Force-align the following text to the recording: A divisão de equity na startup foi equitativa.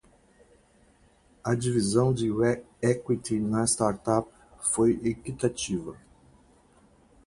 A 1.45 1.53
divisão 1.53 2.11
de 2.11 2.27
equity 2.81 3.39
na 3.39 3.67
startup 3.67 4.27
foi 4.59 4.93
equitativa. 5.03 5.95